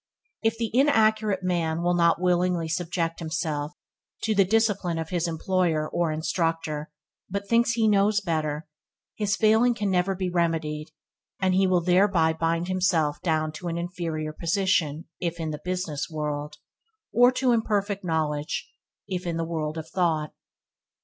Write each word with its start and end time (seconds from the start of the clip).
If 0.41 0.57
the 0.57 0.71
inaccurate 0.75 1.43
man 1.43 1.83
will 1.83 1.93
not 1.93 2.19
willingly 2.19 2.67
subject 2.67 3.19
himself 3.19 3.73
to 4.23 4.33
the 4.33 4.43
discipline 4.43 4.97
of 4.97 5.09
his 5.09 5.27
employer 5.27 5.87
or 5.87 6.11
instructor, 6.11 6.89
but 7.29 7.47
thinks 7.47 7.73
he 7.73 7.87
knows 7.87 8.19
better, 8.19 8.67
his 9.13 9.35
failing 9.35 9.75
can 9.75 9.91
never 9.91 10.15
be 10.15 10.27
remedied, 10.27 10.89
and 11.39 11.53
he 11.53 11.67
will 11.67 11.81
thereby 11.83 12.33
bind 12.33 12.67
himself 12.67 13.21
down 13.21 13.51
to 13.51 13.67
an 13.67 13.77
inferior 13.77 14.33
position, 14.33 15.05
if 15.19 15.39
in 15.39 15.51
the 15.51 15.61
business 15.63 16.09
world; 16.09 16.55
or 17.11 17.31
to 17.33 17.51
imperfect 17.51 18.03
knowledge, 18.03 18.71
if 19.07 19.27
in 19.27 19.37
the 19.37 19.45
world 19.45 19.77
of 19.77 19.87
thought. 19.87 20.33